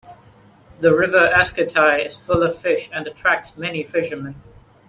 [0.79, 4.33] The river Escotais is full of fish and attracts many fishermen.